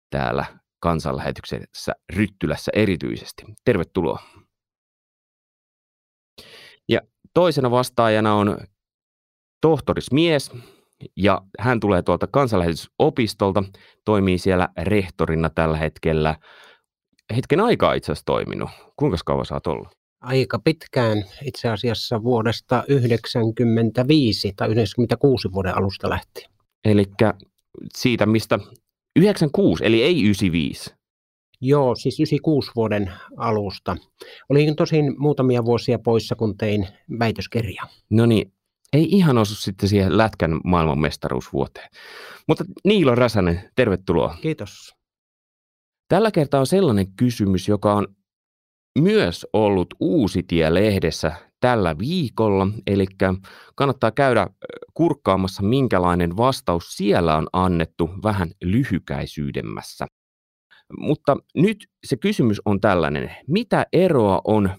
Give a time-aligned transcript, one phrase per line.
[0.10, 0.46] täällä
[0.80, 3.44] kansanlähetyksessä Ryttylässä erityisesti.
[3.66, 4.20] Tervetuloa.
[6.90, 7.02] Ja
[7.34, 8.58] toisena vastaajana on
[9.62, 10.52] tohtorismies,
[11.18, 13.64] ja hän tulee tuolta kansanlähetysopistolta,
[14.06, 16.36] toimii siellä rehtorina tällä hetkellä.
[17.36, 18.70] Hetken aikaa itse asiassa toiminut.
[18.96, 19.88] Kuinka kauan sä oot ollut?
[20.22, 26.55] Aika pitkään, itse asiassa vuodesta 1995 tai 96 vuoden alusta lähtien.
[26.86, 27.05] Eli
[27.95, 28.59] siitä, mistä
[29.16, 30.95] 96, eli ei 95.
[31.61, 33.97] Joo, siis 96 vuoden alusta.
[34.50, 36.88] Olin tosin muutamia vuosia poissa, kun tein
[37.19, 37.88] väitöskirjaa.
[38.10, 38.54] No niin,
[38.93, 41.89] ei ihan osu sitten siihen lätkän maailmanmestaruusvuoteen.
[42.48, 44.37] Mutta Niilo Räsänen, tervetuloa.
[44.42, 44.95] Kiitos.
[46.08, 48.08] Tällä kertaa on sellainen kysymys, joka on
[49.00, 53.06] myös ollut Uusitie-lehdessä tällä viikolla, eli
[53.76, 54.48] kannattaa käydä
[54.94, 60.05] kurkkaamassa, minkälainen vastaus siellä on annettu vähän lyhykäisyydemmässä.
[61.00, 64.70] Mutta nyt se kysymys on tällainen, mitä eroa on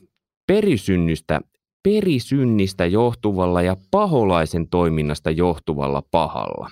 [0.46, 1.40] perisynnystä,
[1.82, 6.70] perisynnistä johtuvalla ja paholaisen toiminnasta johtuvalla pahalla?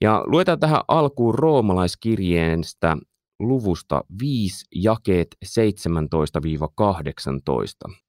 [0.00, 2.96] Ja luetaan tähän alkuun roomalaiskirjeestä
[3.40, 5.48] luvusta 5 jakeet 17-18.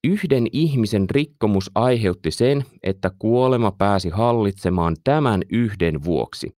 [0.03, 6.51] Yhden ihmisen rikkomus aiheutti sen, että kuolema pääsi hallitsemaan tämän yhden vuoksi.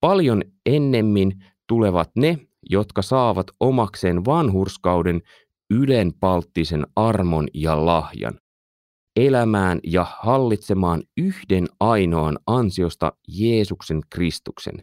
[0.00, 2.38] Paljon ennemmin tulevat ne,
[2.70, 5.22] jotka saavat omakseen vanhurskauden
[5.70, 8.38] ylenpalttisen armon ja lahjan,
[9.16, 14.74] elämään ja hallitsemaan yhden ainoan ansiosta Jeesuksen Kristuksen.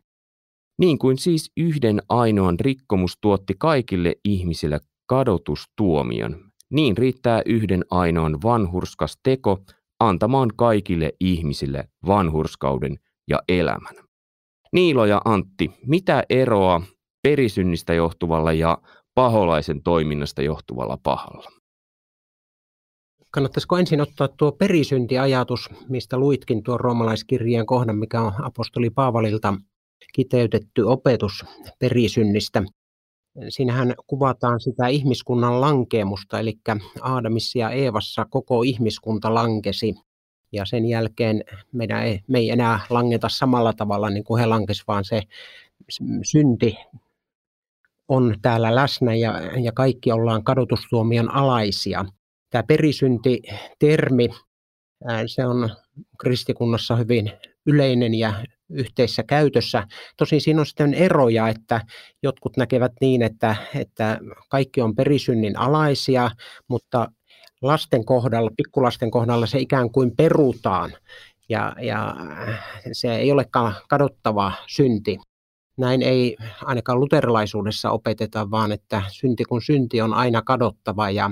[0.80, 9.18] Niin kuin siis yhden ainoan rikkomus tuotti kaikille ihmisille kadotustuomion, niin riittää yhden ainoan vanhurskas
[9.24, 9.60] teko
[10.00, 12.96] antamaan kaikille ihmisille vanhurskauden
[13.28, 13.96] ja elämän.
[14.74, 16.82] Niilo ja Antti, mitä eroa
[17.24, 18.78] perisynnistä johtuvalla ja
[19.16, 21.52] paholaisen toiminnasta johtuvalla pahalla?
[23.32, 29.54] Kannattaisiko ensin ottaa tuo perisyntiajatus, mistä luitkin tuon roomalaiskirjeen kohdan, mikä on apostoli Paavalilta
[30.14, 31.46] kiteytetty opetus
[31.80, 32.64] perisynnistä.
[33.50, 36.54] Siinähän kuvataan sitä ihmiskunnan lankeemusta, eli
[37.02, 39.96] Aadamissa ja Eevassa koko ihmiskunta lankesi.
[40.52, 44.88] Ja sen jälkeen meidän ei, me ei enää langeta samalla tavalla niin kuin he lankesivat,
[44.88, 45.22] vaan se
[46.24, 46.78] synti
[48.08, 52.06] on täällä läsnä ja, ja kaikki ollaan kadotustuomion alaisia.
[52.50, 54.30] Tämä perisynti-termi,
[55.26, 55.70] se on
[56.20, 57.32] kristikunnassa hyvin
[57.66, 58.34] yleinen ja
[58.70, 59.88] yhteisessä käytössä.
[60.18, 61.82] Tosin siinä on sitten eroja, että
[62.24, 64.20] jotkut näkevät niin, että, että
[64.50, 66.32] kaikki on perisynnin alaisia,
[66.68, 67.08] mutta
[67.62, 70.94] lasten kohdalla, pikkulasten kohdalla se ikään kuin perutaan
[71.50, 72.16] ja, ja
[72.92, 75.18] se ei olekaan kadottava synti.
[75.78, 81.32] Näin ei ainakaan luterilaisuudessa opeteta, vaan että synti kun synti on aina kadottava ja,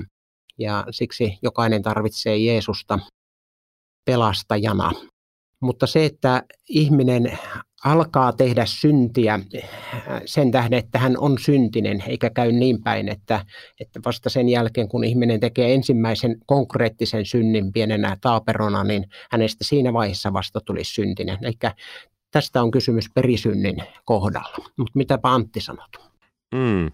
[0.58, 2.98] ja siksi jokainen tarvitsee Jeesusta
[4.04, 4.92] pelastajana.
[5.64, 7.38] Mutta se, että ihminen
[7.84, 9.40] alkaa tehdä syntiä
[10.24, 13.46] sen tähden, että hän on syntinen, eikä käy niin päin, että,
[13.80, 19.92] että vasta sen jälkeen, kun ihminen tekee ensimmäisen konkreettisen synnin pienenä taaperona, niin hänestä siinä
[19.92, 21.38] vaiheessa vasta tulisi syntinen.
[21.42, 21.72] Eli
[22.30, 24.56] tästä on kysymys perisynnin kohdalla.
[24.76, 25.90] Mutta mitäpä Antti sanot?
[26.54, 26.90] Mm.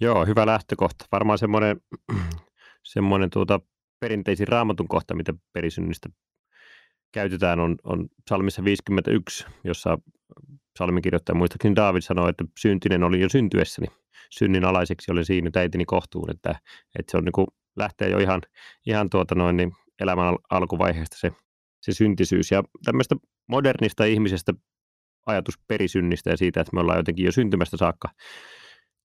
[0.00, 1.04] Joo, hyvä lähtökohta.
[1.12, 1.80] Varmaan semmoinen,
[2.94, 3.60] semmoinen tuota,
[4.00, 6.08] perinteisin raamatun kohta, mitä perisynnistä
[7.12, 9.98] käytetään, on, on psalmissa 51, jossa
[10.74, 13.86] psalmin kirjoittaja muistaakseni David sanoi, että syntinen oli jo syntyessäni.
[14.30, 16.50] Synnin alaiseksi oli siinä äitini kohtuun, että,
[16.98, 18.42] että se on niin kuin, lähtee jo ihan,
[18.86, 21.32] ihan tuota noin, niin elämän alkuvaiheesta se,
[21.80, 22.50] se syntisyys.
[22.50, 23.16] Ja tämmöistä
[23.48, 24.52] modernista ihmisestä
[25.26, 28.08] ajatus perisynnistä ja siitä, että me ollaan jotenkin jo syntymästä saakka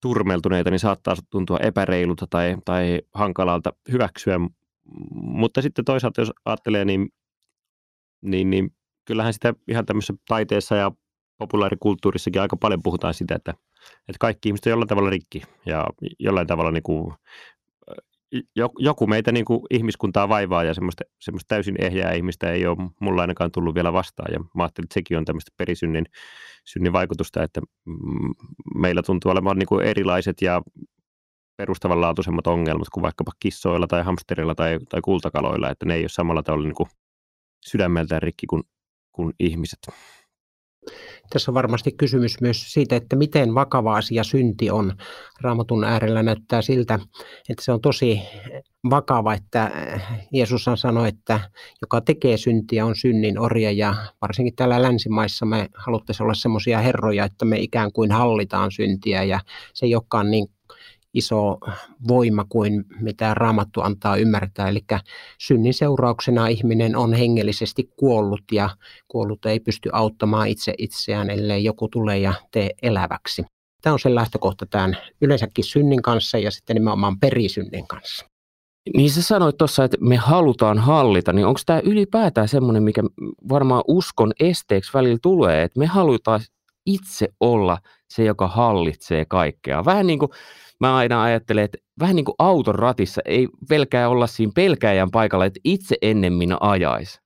[0.02, 4.40] turmeltuneita, niin saattaa tuntua epäreilulta tai, tai hankalalta hyväksyä.
[5.12, 7.08] Mutta sitten toisaalta, jos ajattelee, niin,
[8.22, 8.70] niin, niin
[9.04, 10.92] kyllähän sitä ihan tämmöisessä taiteessa ja
[11.38, 13.54] populaarikulttuurissakin aika paljon puhutaan sitä, että,
[14.08, 15.86] että kaikki ihmiset on jollain tavalla rikki ja
[16.18, 17.14] jollain tavalla niin kuin,
[18.78, 23.20] joku meitä niin kuin ihmiskuntaa vaivaa ja semmoista, semmoista täysin ehjää ihmistä ei ole mulla
[23.20, 24.32] ainakaan tullut vielä vastaan.
[24.32, 26.04] Ja mä ajattelin, että sekin on tämmöistä perisynnin
[26.64, 27.60] synnin vaikutusta, että
[28.74, 30.62] meillä tuntuu olevan niin kuin erilaiset ja
[31.56, 36.42] perustavanlaatuisemmat ongelmat kuin vaikkapa kissoilla tai hamsterilla tai, tai kultakaloilla, että ne ei ole samalla
[36.42, 36.88] tavalla niin kuin
[37.66, 38.62] sydämeltään rikki kuin,
[39.12, 39.78] kuin ihmiset.
[41.30, 44.96] Tässä on varmasti kysymys myös siitä, että miten vakava asia synti on.
[45.40, 46.98] Raamatun äärellä näyttää siltä,
[47.48, 48.20] että se on tosi
[48.90, 49.70] vakava, että
[50.32, 51.40] Jeesus sanoi, että
[51.80, 57.24] joka tekee syntiä on synnin orja ja varsinkin täällä länsimaissa me haluttaisiin olla semmoisia herroja,
[57.24, 59.40] että me ikään kuin hallitaan syntiä ja
[59.74, 60.46] se ei olekaan niin
[61.14, 61.58] iso
[62.08, 64.68] voima kuin mitä Raamattu antaa ymmärtää.
[64.68, 64.80] Eli
[65.38, 68.70] synnin seurauksena ihminen on hengellisesti kuollut ja
[69.08, 73.44] kuollut ei pysty auttamaan itse itseään, ellei joku tule ja tee eläväksi.
[73.82, 78.26] Tämä on se lähtökohta tämän yleensäkin synnin kanssa ja sitten nimenomaan perisynnin kanssa.
[78.96, 83.02] Niin sä sanoit tuossa, että me halutaan hallita, niin onko tämä ylipäätään semmoinen, mikä
[83.48, 86.40] varmaan uskon esteeksi välillä tulee, että me halutaan
[86.86, 87.78] itse olla
[88.10, 89.84] se, joka hallitsee kaikkea.
[89.84, 90.30] Vähän niin kuin
[90.80, 95.44] mä aina ajattelen, että vähän niin kuin auton ratissa ei pelkää olla siinä pelkääjän paikalla,
[95.44, 97.20] että itse ennemmin ajaisi.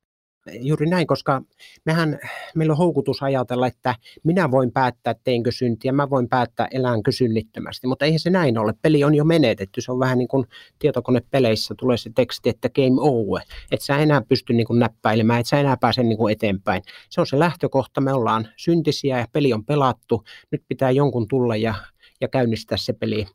[0.60, 1.42] Juuri näin, koska
[1.84, 2.18] mehän,
[2.54, 3.94] meillä on houkutus ajatella, että
[4.24, 8.74] minä voin päättää, teinkö syntiä, mä voin päättää, eläänkö synnittömästi, mutta eihän se näin ole.
[8.82, 10.46] Peli on jo menetetty, se on vähän niin kuin
[10.78, 15.50] tietokonepeleissä tulee se teksti, että game over, että sä enää pysty niin kuin näppäilemään, että
[15.50, 16.82] sä enää pääse niin kuin eteenpäin.
[17.10, 21.56] Se on se lähtökohta, me ollaan syntisiä ja peli on pelattu, nyt pitää jonkun tulla
[21.56, 21.74] ja
[22.22, 23.26] ja käynnistää se peli,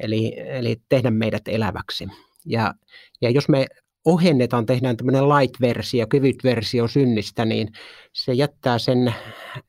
[0.00, 2.08] eli, eli tehdä meidät eläväksi.
[2.46, 2.74] Ja,
[3.20, 3.66] ja jos me
[4.04, 7.68] ohennetaan, tehdään tämmöinen light-versio, kevyt versio synnistä, niin
[8.12, 9.14] se jättää sen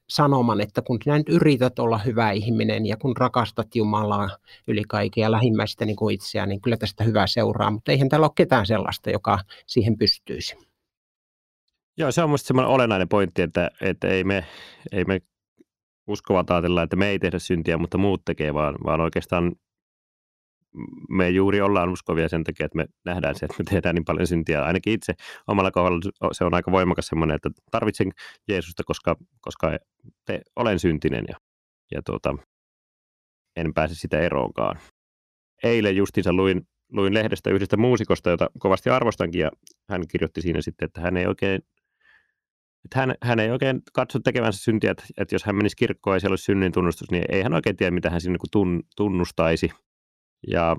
[0.10, 4.30] sanoman, että kun sinä nyt yrität olla hyvä ihminen ja kun rakastat Jumalaa
[4.68, 8.26] yli kaiken ja lähimmäistä niin kuin itseään, niin kyllä tästä hyvää seuraa, mutta eihän täällä
[8.26, 10.58] ole ketään sellaista, joka siihen pystyisi.
[11.98, 14.46] Joo, se on minusta semmoinen olennainen pointti, että, että ei, me,
[14.92, 15.22] ei me
[16.10, 19.52] uskovat ajatellaan, että me ei tehdä syntiä, mutta muut tekee, vaan, vaan oikeastaan
[21.10, 24.28] me juuri ollaan uskovia sen takia, että me nähdään se, että me tehdään niin paljon
[24.28, 24.64] syntiä.
[24.64, 25.14] Ainakin itse
[25.48, 28.12] omalla kohdalla se on aika voimakas semmoinen, että tarvitsen
[28.48, 29.78] Jeesusta, koska, koska
[30.26, 31.36] te, olen syntinen ja,
[31.92, 32.36] ja tuota,
[33.56, 34.80] en pääse sitä eroonkaan.
[35.64, 36.62] Eilen justiinsa luin,
[36.92, 39.52] luin lehdestä yhdestä muusikosta, jota kovasti arvostankin, ja
[39.90, 41.62] hän kirjoitti siinä sitten, että hän ei oikein
[42.86, 46.20] että hän, hän ei oikein katso tekevänsä syntiä, että, että jos hän menisi kirkkoon ja
[46.20, 49.70] siellä olisi synnin tunnustus, niin ei hän oikein tiedä, mitä hän siinä niin tunnustaisi.
[50.48, 50.76] Ja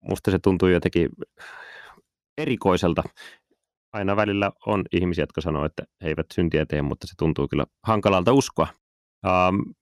[0.00, 1.08] musta se tuntuu jotenkin
[2.38, 3.02] erikoiselta.
[3.92, 7.66] Aina välillä on ihmisiä, jotka sanoo, että he eivät syntiä tee, mutta se tuntuu kyllä
[7.82, 8.68] hankalalta uskoa.
[9.26, 9.74] Um,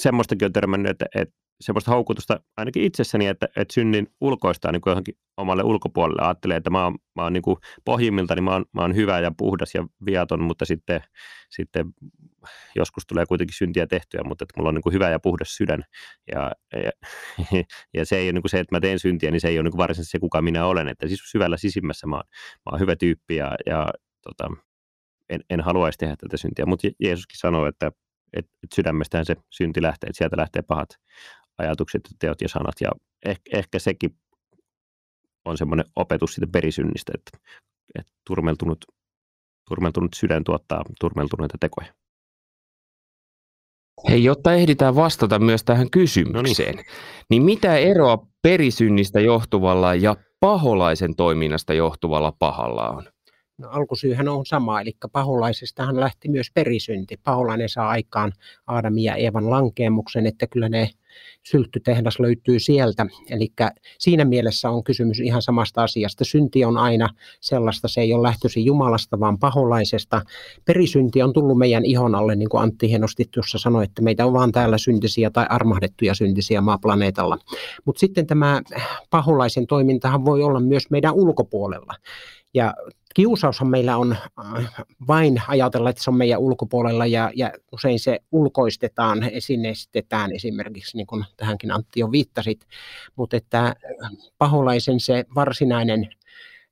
[0.00, 4.90] semmoistakin on törmännyt, että, että semmoista houkutusta ainakin itsessäni, että, että synnin ulkoistaa niin kuin
[4.90, 6.22] johonkin omalle ulkopuolelle.
[6.22, 9.32] Ajattelee, että mä oon, mä oon niin kuin pohjimmiltani mä oon, mä oon hyvä ja
[9.38, 11.00] puhdas ja viaton, mutta sitten,
[11.50, 11.86] sitten
[12.76, 15.84] joskus tulee kuitenkin syntiä tehtyä, mutta että mulla on niin kuin hyvä ja puhdas sydän.
[16.32, 16.52] Ja,
[16.84, 16.90] ja,
[17.94, 19.62] ja se ei ole niin kuin se, että mä teen syntiä, niin se ei ole
[19.62, 20.88] niin kuin varsinaisesti se, kuka minä olen.
[20.88, 22.24] Että siis syvällä sisimmässä mä oon,
[22.66, 23.88] mä oon hyvä tyyppi ja, ja
[24.22, 24.50] tota,
[25.30, 26.66] en, en haluaisi tehdä tätä syntiä.
[26.66, 27.92] Mutta Jeesuskin sanoo, että,
[28.32, 30.88] että sydämestään se synti lähtee, että sieltä lähtee pahat
[31.60, 32.74] ajatukset, teot ja sanat.
[32.80, 32.90] Ja
[33.24, 34.16] ehkä, ehkä sekin
[35.44, 37.48] on semmoinen opetus siitä perisynnistä, että,
[37.98, 38.84] että turmeltunut,
[39.68, 41.94] turmeltunut sydän tuottaa turmeltuneita tekoja.
[44.08, 46.92] Hei, jotta ehditään vastata myös tähän kysymykseen, no niin.
[47.30, 53.06] niin mitä eroa perisynnistä johtuvalla ja paholaisen toiminnasta johtuvalla pahalla on?
[53.68, 57.16] Alkusyyhän on sama, eli paholaisestahan lähti myös perisynti.
[57.24, 58.32] Paholainen saa aikaan
[58.66, 60.90] Aadamin ja Eevan lankeemuksen, että kyllä ne
[61.42, 63.06] sylttytehdas löytyy sieltä.
[63.30, 63.52] Eli
[63.98, 66.24] siinä mielessä on kysymys ihan samasta asiasta.
[66.24, 67.08] Synti on aina
[67.40, 70.22] sellaista, se ei ole lähtöisin Jumalasta, vaan paholaisesta.
[70.64, 74.32] Perisynti on tullut meidän ihon alle, niin kuin Antti hienosti tuossa sanoi, että meitä on
[74.32, 77.38] vaan täällä syntisiä tai armahdettuja syntisiä maaplaneetalla.
[77.84, 78.62] Mutta sitten tämä
[79.10, 81.94] paholaisen toimintahan voi olla myös meidän ulkopuolella.
[82.54, 82.74] Ja
[83.14, 84.74] kiusaushan meillä on äh,
[85.08, 91.06] vain ajatella, että se on meidän ulkopuolella ja, ja usein se ulkoistetaan, esinestetään esimerkiksi, niin
[91.06, 92.66] kuin tähänkin Antti jo viittasit,
[93.16, 93.74] mutta että äh,
[94.38, 96.10] paholaisen se varsinainen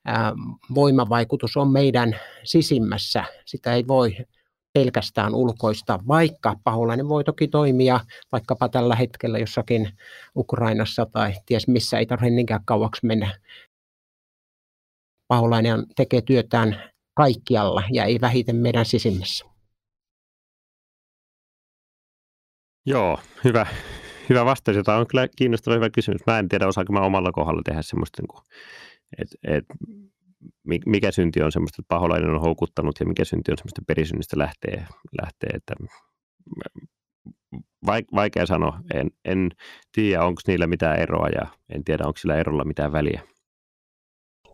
[0.09, 0.33] äh,
[0.75, 3.25] voimavaikutus on meidän sisimmässä.
[3.45, 4.17] Sitä ei voi
[4.73, 8.01] pelkästään ulkoista, vaikka paholainen voi toki toimia
[8.33, 9.91] vaikkapa tällä hetkellä jossakin
[10.37, 13.39] Ukrainassa tai ties missä ei tarvitse niinkään kauaksi mennä
[15.29, 19.45] paholainen tekee työtään kaikkialla ja ei vähiten meidän sisimmässä.
[22.87, 23.67] Joo, hyvä,
[24.29, 24.77] hyvä vastaus.
[24.85, 26.21] Tämä on kyllä kiinnostava hyvä kysymys.
[26.27, 28.43] Mä en tiedä, osaanko mä omalla kohdalla tehdä semmoista, niin
[29.49, 29.65] et,
[30.87, 34.87] mikä synti on semmoista, että paholainen on houkuttanut ja mikä synti on semmoista perisynnistä lähtee,
[35.23, 35.75] lähtee että
[38.15, 38.81] vaikea sanoa.
[38.95, 39.51] En, en
[39.93, 43.23] tiedä, onko niillä mitään eroa ja en tiedä, onko sillä erolla mitään väliä.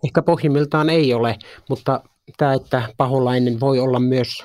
[0.05, 1.37] Ehkä pohjimmiltaan ei ole,
[1.69, 2.01] mutta
[2.37, 4.45] tämä, että paholainen voi olla myös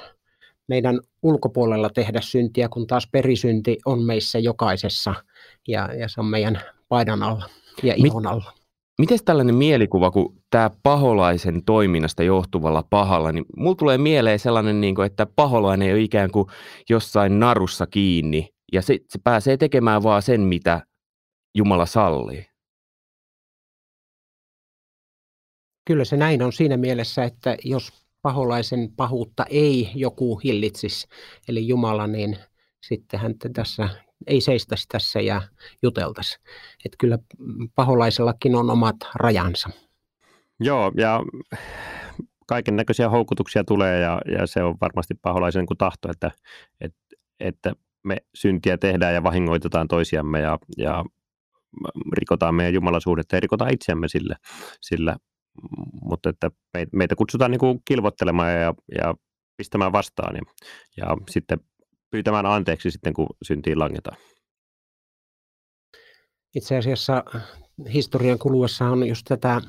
[0.68, 5.13] meidän ulkopuolella tehdä syntiä, kun taas perisynti on meissä jokaisessa
[5.68, 7.50] ja, ja se on meidän paidan alla
[7.84, 8.54] ja ihon alla.
[9.00, 14.96] Miten tällainen mielikuva, kun tämä paholaisen toiminnasta johtuvalla pahalla, niin mulla tulee mieleen sellainen, niin
[14.96, 16.48] kuin, että paholainen on ikään kuin
[16.89, 20.82] jossain narussa kiinni ja se, se pääsee tekemään vaan sen, mitä
[21.56, 22.46] Jumala sallii.
[25.89, 31.08] Kyllä se näin on siinä mielessä, että jos paholaisen pahuutta ei joku hillitsisi,
[31.48, 32.38] eli Jumala, niin
[32.81, 33.89] sitten hän tässä
[34.27, 35.41] ei seistäisi tässä ja
[35.84, 36.39] juteltaisi.
[36.86, 37.17] Että kyllä
[37.75, 39.69] paholaisellakin on omat rajansa.
[40.60, 41.22] Joo, ja
[42.48, 46.31] kaiken näköisiä houkutuksia tulee ja, ja se on varmasti paholaisen kuin tahto, että,
[46.81, 51.05] että, että me syntiä tehdään ja vahingoitetaan toisiamme ja, ja
[52.13, 54.36] rikotaan meidän jumalasuhdetta ja rikotaan itseämme sillä,
[54.81, 55.15] sillä
[56.01, 56.51] mutta että
[56.94, 59.16] meitä kutsutaan niin kuin kilvottelemaan ja, ja
[59.58, 60.42] pistämään vastaan ja,
[60.98, 61.60] ja sitten
[62.12, 64.18] pyytämään anteeksi sitten, kun syntiin langetaan.
[66.56, 67.24] Itse asiassa
[67.94, 69.62] historian kuluessa on just tätä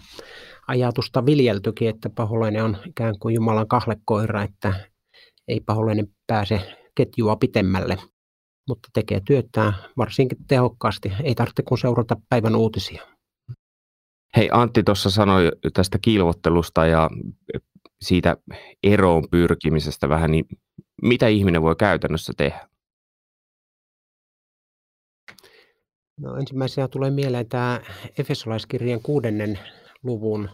[0.67, 4.91] ajatusta viljeltykin, että paholainen on ikään kuin Jumalan kahlekoira, että
[5.49, 7.99] ei paholainen pääse ketjua pitemmälle,
[8.69, 11.13] mutta tekee työtään varsinkin tehokkaasti.
[11.25, 13.20] Ei tarvitse kun seurata päivän uutisia.
[14.37, 17.11] Hei Antti tuossa sanoi tästä kilvottelusta ja
[18.01, 18.37] siitä
[18.83, 20.45] eroon pyrkimisestä vähän, niin
[21.03, 22.69] mitä ihminen voi käytännössä tehdä?
[26.21, 27.81] No ensimmäisenä tulee mieleen tämä
[28.19, 29.59] Efesolaiskirjan kuudennen
[30.03, 30.51] luvun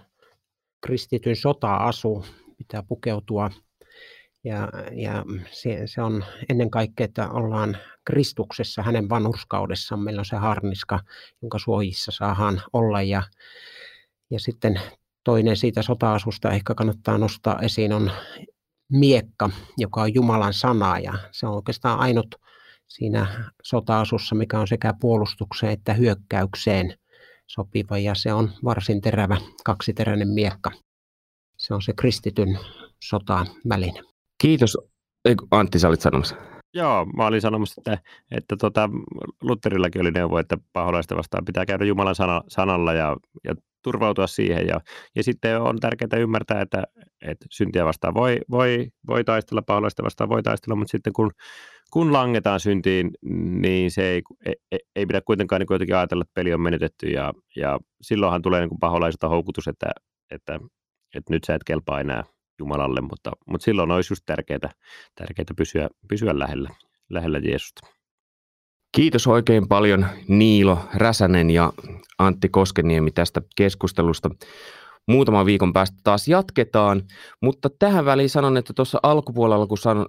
[0.87, 2.25] kristityn sota-asu,
[2.59, 3.51] pitää pukeutua.
[4.47, 10.01] Ja, ja se, se on ennen kaikkea, että ollaan Kristuksessa, hänen vanhurskaudessaan.
[10.01, 11.01] Meillä on se harniska,
[11.43, 13.03] jonka suojissa saadaan olla.
[13.03, 13.23] Ja,
[14.31, 14.81] ja sitten
[15.25, 18.11] toinen siitä sota-asusta ehkä kannattaa nostaa esiin on
[18.93, 20.99] miekka, joka on Jumalan sana.
[20.99, 22.35] Ja se on oikeastaan ainut
[22.89, 26.99] siinä sota-asussa, mikä on sekä puolustukseen että hyökkäykseen
[27.47, 27.99] sopiva.
[27.99, 30.71] Ja se on varsin terävä kaksiteräinen miekka.
[31.57, 32.59] Se on se kristityn
[33.05, 34.16] sota-väline.
[34.39, 34.79] Kiitos.
[35.51, 36.37] Antti, sä olit sanomassa.
[36.75, 37.99] Joo, mä olin sanomassa, että,
[38.31, 38.91] että tota,
[39.43, 44.67] Lutherillakin oli neuvo, että paholaista vastaan pitää käydä Jumalan sana, sanalla ja, ja turvautua siihen.
[44.67, 44.81] Ja,
[45.15, 46.85] ja sitten on tärkeää ymmärtää, että,
[47.23, 51.31] että syntiä vastaan voi, voi, voi taistella, paholaista vastaan voi taistella, mutta sitten kun,
[51.91, 53.11] kun langetaan syntiin,
[53.61, 57.07] niin se ei, ei, ei pidä kuitenkaan niin jotenkin ajatella, että peli on menetetty.
[57.07, 59.87] Ja, ja silloinhan tulee niin paholaiselta houkutus, että,
[60.31, 60.61] että,
[61.15, 62.25] että nyt sä et kelpaa enää
[62.59, 64.71] Jumalalle, mutta, mutta silloin olisi just tärkeää,
[65.15, 66.71] tärkeää pysyä, pysyä lähellä,
[67.11, 67.87] lähellä Jeesusta.
[68.97, 71.73] Kiitos oikein paljon Niilo Räsänen ja
[72.19, 74.31] Antti Koskeniemi tästä keskustelusta.
[75.09, 77.03] Muutaman viikon päästä taas jatketaan,
[77.43, 80.07] mutta tähän väliin sanon, että tuossa alkupuolella, kun san,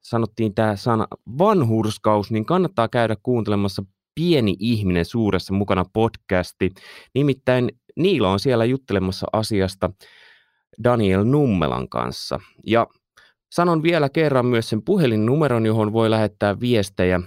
[0.00, 1.06] sanottiin tämä sana
[1.38, 3.82] vanhurskaus, niin kannattaa käydä kuuntelemassa
[4.14, 6.70] Pieni ihminen suuressa mukana podcasti.
[7.14, 9.90] Nimittäin Niilo on siellä juttelemassa asiasta
[10.84, 12.40] Daniel Nummelan kanssa.
[12.66, 12.86] Ja
[13.52, 17.20] sanon vielä kerran myös sen puhelinnumeron, johon voi lähettää viestejä,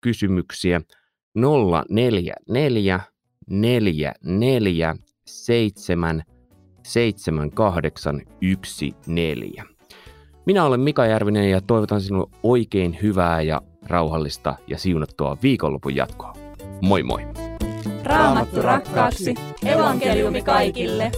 [0.00, 0.80] kysymyksiä
[1.88, 3.00] 044
[3.46, 6.22] 44 7
[6.82, 9.74] 7814.
[10.46, 16.32] Minä olen Mika Järvinen ja toivotan sinulle oikein hyvää ja rauhallista ja siunattua viikonlopun jatkoa.
[16.80, 17.20] Moi moi!
[18.04, 19.34] Raamattu rakkaaksi,
[19.66, 21.10] evankeliumi kaikille.